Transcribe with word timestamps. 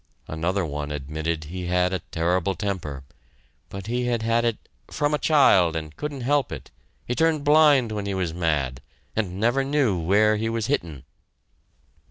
Another 0.27 0.65
one 0.65 0.89
admitted 0.91 1.43
he 1.43 1.67
had 1.67 1.93
a 1.93 1.99
terrible 1.99 2.55
temper, 2.55 3.03
but 3.69 3.85
he 3.85 4.05
had 4.05 4.23
had 4.23 4.43
it 4.43 4.57
"from 4.89 5.13
a 5.13 5.19
child 5.19 5.75
and 5.75 5.95
couldn't 5.95 6.21
help 6.21 6.51
it 6.51 6.71
he 7.05 7.13
turned 7.13 7.43
blind 7.43 7.91
when 7.91 8.07
he 8.07 8.15
was 8.15 8.33
mad, 8.33 8.81
and 9.15 9.39
never 9.39 9.63
knew 9.63 9.99
where 9.99 10.37
he 10.37 10.49
was 10.49 10.65
hittin'!" 10.65 11.03